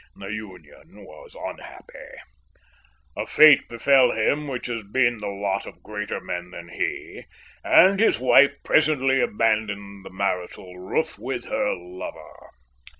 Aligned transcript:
The 0.15 0.29
union 0.33 1.05
was 1.05 1.35
unhappy. 1.39 1.99
A 3.15 3.23
fate 3.27 3.69
befell 3.69 4.09
him 4.11 4.47
which 4.47 4.65
has 4.65 4.83
been 4.83 5.19
the 5.19 5.27
lot 5.27 5.67
of 5.67 5.83
greater 5.83 6.19
men 6.19 6.49
than 6.49 6.69
he, 6.69 7.25
and 7.63 7.99
his 7.99 8.19
wife 8.19 8.55
presently 8.63 9.21
abandoned 9.21 10.03
the 10.03 10.09
marital 10.09 10.75
roof 10.79 11.19
with 11.19 11.45
her 11.45 11.75
lover. 11.77 12.49